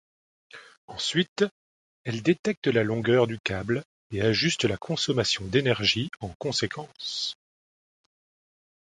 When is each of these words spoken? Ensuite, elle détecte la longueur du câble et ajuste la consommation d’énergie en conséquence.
Ensuite, 0.87 1.45
elle 2.05 2.23
détecte 2.23 2.65
la 2.65 2.81
longueur 2.83 3.27
du 3.27 3.37
câble 3.39 3.83
et 4.11 4.23
ajuste 4.23 4.63
la 4.65 4.75
consommation 4.77 5.45
d’énergie 5.45 6.09
en 6.21 6.29
conséquence. 6.39 7.35